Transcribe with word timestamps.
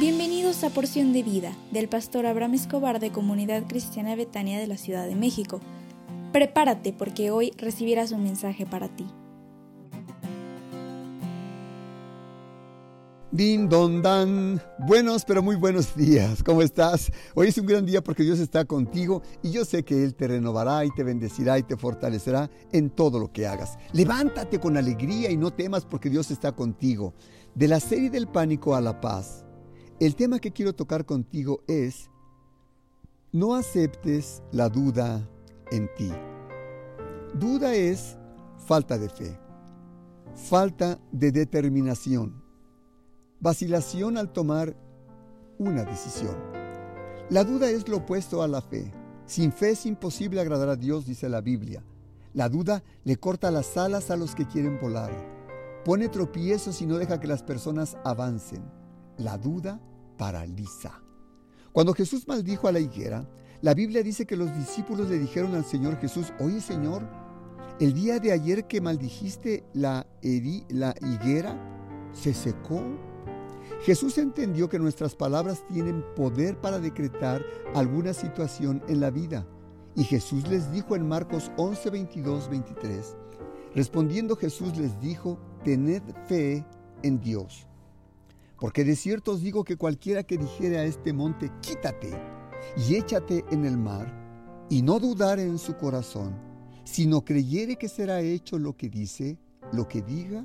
Bienvenidos 0.00 0.64
a 0.64 0.70
Porción 0.70 1.12
de 1.12 1.22
Vida 1.22 1.54
del 1.72 1.86
pastor 1.86 2.24
Abraham 2.24 2.54
Escobar 2.54 3.00
de 3.00 3.12
Comunidad 3.12 3.64
Cristiana 3.68 4.16
Betania 4.16 4.58
de 4.58 4.66
la 4.66 4.78
Ciudad 4.78 5.06
de 5.06 5.14
México. 5.14 5.60
Prepárate 6.32 6.94
porque 6.94 7.30
hoy 7.30 7.52
recibirás 7.58 8.10
un 8.10 8.22
mensaje 8.22 8.64
para 8.64 8.88
ti. 8.88 9.04
Din 13.30 13.68
don 13.68 14.00
dan. 14.00 14.62
Buenos, 14.78 15.26
pero 15.26 15.42
muy 15.42 15.56
buenos 15.56 15.94
días. 15.94 16.42
¿Cómo 16.42 16.62
estás? 16.62 17.12
Hoy 17.34 17.48
es 17.48 17.58
un 17.58 17.66
gran 17.66 17.84
día 17.84 18.02
porque 18.02 18.22
Dios 18.22 18.38
está 18.38 18.64
contigo 18.64 19.20
y 19.42 19.50
yo 19.50 19.66
sé 19.66 19.84
que 19.84 20.02
Él 20.02 20.14
te 20.14 20.28
renovará 20.28 20.82
y 20.86 20.90
te 20.92 21.04
bendecirá 21.04 21.58
y 21.58 21.62
te 21.62 21.76
fortalecerá 21.76 22.48
en 22.72 22.88
todo 22.88 23.18
lo 23.18 23.30
que 23.30 23.46
hagas. 23.46 23.76
Levántate 23.92 24.60
con 24.60 24.78
alegría 24.78 25.30
y 25.30 25.36
no 25.36 25.50
temas 25.50 25.84
porque 25.84 26.08
Dios 26.08 26.30
está 26.30 26.52
contigo. 26.52 27.12
De 27.54 27.68
la 27.68 27.80
serie 27.80 28.08
del 28.08 28.28
pánico 28.28 28.74
a 28.74 28.80
la 28.80 28.98
paz 29.02 29.44
el 30.00 30.16
tema 30.16 30.38
que 30.38 30.50
quiero 30.50 30.72
tocar 30.72 31.04
contigo 31.04 31.62
es, 31.68 32.08
no 33.32 33.54
aceptes 33.54 34.42
la 34.50 34.70
duda 34.70 35.28
en 35.70 35.88
ti. 35.94 36.10
Duda 37.34 37.74
es 37.74 38.16
falta 38.66 38.96
de 38.96 39.10
fe, 39.10 39.38
falta 40.34 40.98
de 41.12 41.30
determinación, 41.30 42.42
vacilación 43.40 44.16
al 44.16 44.32
tomar 44.32 44.74
una 45.58 45.84
decisión. 45.84 46.34
La 47.28 47.44
duda 47.44 47.70
es 47.70 47.86
lo 47.86 47.98
opuesto 47.98 48.42
a 48.42 48.48
la 48.48 48.62
fe. 48.62 48.90
Sin 49.26 49.52
fe 49.52 49.72
es 49.72 49.84
imposible 49.84 50.40
agradar 50.40 50.70
a 50.70 50.76
Dios, 50.76 51.04
dice 51.04 51.28
la 51.28 51.42
Biblia. 51.42 51.84
La 52.32 52.48
duda 52.48 52.82
le 53.04 53.18
corta 53.18 53.50
las 53.50 53.76
alas 53.76 54.10
a 54.10 54.16
los 54.16 54.34
que 54.34 54.46
quieren 54.46 54.80
volar. 54.80 55.12
Pone 55.84 56.08
tropiezos 56.08 56.80
y 56.80 56.86
no 56.86 56.96
deja 56.96 57.20
que 57.20 57.28
las 57.28 57.42
personas 57.42 57.98
avancen. 58.02 58.64
La 59.18 59.36
duda 59.36 59.78
paraliza. 60.20 61.00
Cuando 61.72 61.94
Jesús 61.94 62.28
maldijo 62.28 62.68
a 62.68 62.72
la 62.72 62.78
higuera, 62.78 63.26
la 63.62 63.72
Biblia 63.72 64.02
dice 64.02 64.26
que 64.26 64.36
los 64.36 64.54
discípulos 64.54 65.08
le 65.08 65.18
dijeron 65.18 65.54
al 65.54 65.64
Señor 65.64 65.98
Jesús, 65.98 66.30
oye 66.38 66.60
Señor, 66.60 67.08
el 67.80 67.94
día 67.94 68.18
de 68.18 68.30
ayer 68.30 68.66
que 68.66 68.82
maldijiste 68.82 69.64
la, 69.72 70.06
la 70.68 70.94
higuera, 71.00 71.58
se 72.12 72.34
secó. 72.34 72.82
Jesús 73.80 74.18
entendió 74.18 74.68
que 74.68 74.78
nuestras 74.78 75.14
palabras 75.14 75.66
tienen 75.68 76.04
poder 76.14 76.60
para 76.60 76.78
decretar 76.78 77.42
alguna 77.74 78.12
situación 78.12 78.82
en 78.88 79.00
la 79.00 79.10
vida. 79.10 79.46
Y 79.96 80.04
Jesús 80.04 80.46
les 80.48 80.70
dijo 80.70 80.96
en 80.96 81.08
Marcos 81.08 81.50
11, 81.56 81.88
22, 81.88 82.50
23, 82.50 83.16
respondiendo 83.74 84.36
Jesús 84.36 84.76
les 84.76 85.00
dijo, 85.00 85.38
tened 85.64 86.02
fe 86.26 86.66
en 87.02 87.20
Dios. 87.20 87.69
Porque 88.60 88.84
de 88.84 88.94
cierto 88.94 89.32
os 89.32 89.40
digo 89.40 89.64
que 89.64 89.78
cualquiera 89.78 90.22
que 90.22 90.36
dijere 90.36 90.78
a 90.78 90.84
este 90.84 91.14
monte, 91.14 91.50
quítate 91.62 92.10
y 92.76 92.94
échate 92.94 93.42
en 93.50 93.64
el 93.64 93.78
mar, 93.78 94.14
y 94.68 94.82
no 94.82 95.00
dudare 95.00 95.42
en 95.42 95.58
su 95.58 95.76
corazón, 95.76 96.38
sino 96.84 97.24
creyere 97.24 97.76
que 97.76 97.88
será 97.88 98.20
hecho 98.20 98.58
lo 98.58 98.76
que 98.76 98.90
dice, 98.90 99.38
lo 99.72 99.88
que 99.88 100.02
diga, 100.02 100.44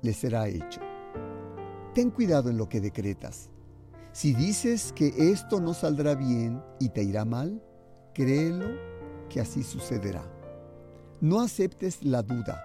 le 0.00 0.12
será 0.14 0.48
hecho. 0.48 0.80
Ten 1.94 2.10
cuidado 2.10 2.48
en 2.48 2.56
lo 2.56 2.68
que 2.68 2.80
decretas. 2.80 3.50
Si 4.12 4.32
dices 4.32 4.92
que 4.92 5.12
esto 5.30 5.60
no 5.60 5.74
saldrá 5.74 6.14
bien 6.14 6.62
y 6.80 6.88
te 6.88 7.02
irá 7.04 7.24
mal, 7.24 7.62
créelo 8.14 8.66
que 9.28 9.40
así 9.40 9.62
sucederá. 9.62 10.24
No 11.20 11.40
aceptes 11.40 12.02
la 12.02 12.22
duda, 12.22 12.60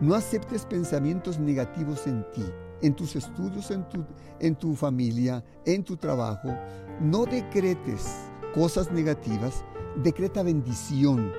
no 0.00 0.14
aceptes 0.14 0.66
pensamientos 0.66 1.38
negativos 1.38 2.06
en 2.06 2.24
ti 2.32 2.44
en 2.82 2.94
tus 2.94 3.16
estudios, 3.16 3.70
en 3.70 3.88
tu, 3.88 4.04
en 4.40 4.56
tu 4.56 4.74
familia, 4.74 5.44
en 5.64 5.84
tu 5.84 5.96
trabajo. 5.96 6.56
No 7.00 7.24
decretes 7.24 8.06
cosas 8.54 8.90
negativas, 8.92 9.64
decreta 10.02 10.42
bendición, 10.42 11.32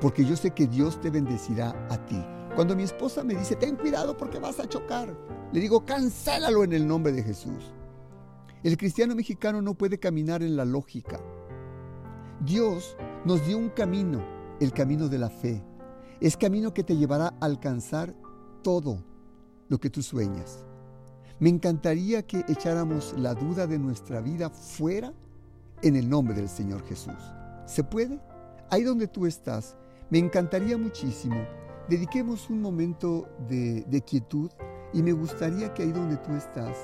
porque 0.00 0.24
yo 0.24 0.36
sé 0.36 0.50
que 0.50 0.66
Dios 0.66 1.00
te 1.00 1.10
bendecirá 1.10 1.74
a 1.90 2.04
ti. 2.06 2.22
Cuando 2.54 2.74
mi 2.74 2.82
esposa 2.82 3.22
me 3.22 3.34
dice, 3.34 3.56
ten 3.56 3.76
cuidado 3.76 4.16
porque 4.16 4.38
vas 4.38 4.58
a 4.58 4.68
chocar, 4.68 5.16
le 5.52 5.60
digo, 5.60 5.84
cancélalo 5.84 6.64
en 6.64 6.72
el 6.72 6.86
nombre 6.86 7.12
de 7.12 7.22
Jesús. 7.22 7.72
El 8.62 8.76
cristiano 8.76 9.14
mexicano 9.14 9.62
no 9.62 9.74
puede 9.74 9.98
caminar 9.98 10.42
en 10.42 10.56
la 10.56 10.64
lógica. 10.64 11.20
Dios 12.40 12.96
nos 13.24 13.46
dio 13.46 13.56
un 13.56 13.68
camino, 13.68 14.24
el 14.60 14.72
camino 14.72 15.08
de 15.08 15.18
la 15.18 15.30
fe. 15.30 15.64
Es 16.20 16.36
camino 16.36 16.74
que 16.74 16.82
te 16.82 16.96
llevará 16.96 17.28
a 17.40 17.46
alcanzar 17.46 18.14
todo 18.62 19.04
lo 19.68 19.78
que 19.78 19.90
tú 19.90 20.02
sueñas. 20.02 20.64
Me 21.40 21.50
encantaría 21.50 22.26
que 22.26 22.44
echáramos 22.48 23.14
la 23.16 23.32
duda 23.32 23.68
de 23.68 23.78
nuestra 23.78 24.20
vida 24.20 24.50
fuera 24.50 25.12
en 25.82 25.94
el 25.94 26.08
nombre 26.08 26.34
del 26.34 26.48
Señor 26.48 26.84
Jesús. 26.84 27.14
¿Se 27.64 27.84
puede? 27.84 28.18
Ahí 28.70 28.82
donde 28.82 29.06
tú 29.06 29.24
estás, 29.24 29.76
me 30.10 30.18
encantaría 30.18 30.76
muchísimo. 30.76 31.36
Dediquemos 31.88 32.50
un 32.50 32.60
momento 32.60 33.28
de, 33.48 34.02
quietud 34.04 34.50
y 34.92 35.00
me 35.00 35.12
gustaría 35.12 35.72
que 35.74 35.84
ahí 35.84 35.92
donde 35.92 36.16
tú 36.16 36.32
estás, 36.32 36.76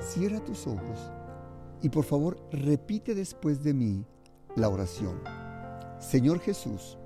cierra 0.00 0.42
tus 0.42 0.66
ojos 0.66 1.12
y 1.82 1.90
por 1.90 2.04
favor 2.04 2.38
repite 2.50 3.14
después 3.14 3.62
de 3.62 3.74
mí 3.74 4.06
la 4.56 4.70
oración. 4.70 5.20
Señor 6.00 6.40
Jesús, 6.40 6.96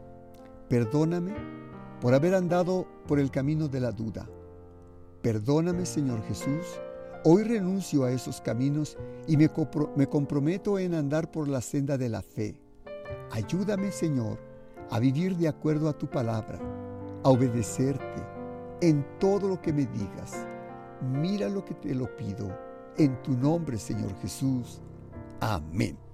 perdóname 0.69 1.35
por 2.01 2.15
haber 2.15 2.37
andado 2.37 2.87
por 3.09 3.19
el 3.19 3.33
camino 3.33 3.67
de 3.67 3.81
la 3.81 3.91
duda 3.91 4.29
Perdóname, 5.27 5.87
Señor 5.87 6.23
Jesús. 6.29 6.79
Hoy 7.25 7.43
renuncio 7.43 8.05
a 8.05 8.13
esos 8.13 8.41
caminos 8.41 8.97
y 9.27 9.37
me, 9.37 9.49
comprometo 9.49 10.79
en 10.79 10.95
andar 10.95 11.33
por 11.33 11.49
la 11.49 11.61
senda 11.61 11.99
de 11.99 12.09
la 12.09 12.23
fe. 12.23 12.61
Ayúdame, 13.33 13.91
Señor, 13.91 14.39
a 14.89 15.01
vivir 15.01 15.37
de 15.37 15.49
acuerdo 15.49 15.89
a 15.89 15.99
tu 15.99 16.09
palabra, 16.09 16.61
a 17.25 17.29
obedecerte 17.29 18.23
en 18.81 19.05
todo 19.19 19.49
lo 19.49 19.61
que 19.61 19.73
me 19.73 19.87
digas. 19.87 20.47
Mira 21.03 21.49
lo 21.49 21.65
que 21.65 21.75
te 21.75 21.93
lo 21.93 22.07
pido. 22.15 22.57
En 22.97 23.21
tu 23.23 23.33
nombre, 23.33 23.79
Señor 23.79 24.15
Jesús. 24.21 24.81
Amén. 25.41 26.06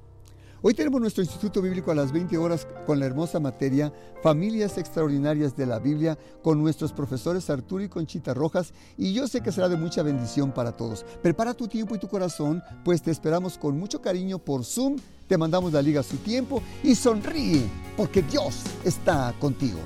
Hoy 0.64 0.74
tenemos 0.74 1.00
nuestro 1.00 1.24
Instituto 1.24 1.60
Bíblico 1.60 1.90
a 1.90 1.94
las 1.96 2.12
20 2.12 2.38
horas 2.38 2.68
con 2.86 3.00
la 3.00 3.06
hermosa 3.06 3.40
materia 3.40 3.92
Familias 4.22 4.78
Extraordinarias 4.78 5.56
de 5.56 5.66
la 5.66 5.80
Biblia 5.80 6.16
con 6.40 6.62
nuestros 6.62 6.92
profesores 6.92 7.50
Arturo 7.50 7.82
y 7.82 7.88
Conchita 7.88 8.32
Rojas 8.32 8.72
y 8.96 9.12
yo 9.12 9.26
sé 9.26 9.40
que 9.40 9.50
será 9.50 9.68
de 9.68 9.76
mucha 9.76 10.04
bendición 10.04 10.52
para 10.52 10.70
todos. 10.70 11.04
Prepara 11.20 11.54
tu 11.54 11.66
tiempo 11.66 11.96
y 11.96 11.98
tu 11.98 12.06
corazón, 12.06 12.62
pues 12.84 13.02
te 13.02 13.10
esperamos 13.10 13.58
con 13.58 13.76
mucho 13.76 14.00
cariño 14.00 14.38
por 14.38 14.64
Zoom, 14.64 14.98
te 15.26 15.36
mandamos 15.36 15.72
la 15.72 15.82
liga 15.82 15.98
a 15.98 16.04
su 16.04 16.18
tiempo 16.18 16.62
y 16.84 16.94
sonríe 16.94 17.64
porque 17.96 18.22
Dios 18.22 18.62
está 18.84 19.34
contigo. 19.40 19.80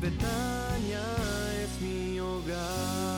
Betania 0.00 1.02
es 1.62 1.80
mi 1.80 2.18
hogar. 2.18 3.13